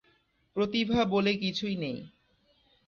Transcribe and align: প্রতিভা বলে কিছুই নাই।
প্রতিভা 0.55 0.99
বলে 1.05 1.31
কিছুই 1.35 1.75
নাই। 1.75 1.97